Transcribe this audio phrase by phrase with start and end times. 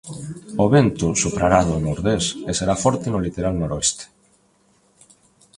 [0.63, 4.05] O vento soprará do nordés, e será forte no litoral noroeste.